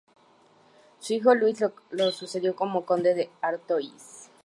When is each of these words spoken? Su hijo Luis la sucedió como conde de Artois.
Su 0.97 1.13
hijo 1.13 1.35
Luis 1.35 1.63
la 1.91 2.11
sucedió 2.11 2.55
como 2.55 2.87
conde 2.87 3.13
de 3.13 3.29
Artois. 3.39 4.31